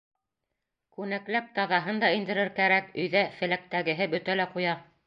Күнәкләп 0.95 1.51
таҙаһын 1.59 2.01
да 2.05 2.11
индерер 2.21 2.53
кәрәк, 2.61 2.91
өйҙә 3.05 3.25
феләктәгеһе 3.39 4.15
бөтә 4.17 4.43
лә 4.43 4.55
ҡуя. 4.59 4.79